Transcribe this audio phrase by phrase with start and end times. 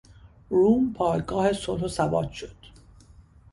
[0.49, 2.55] روم پایگاه صلح و ثبات شد.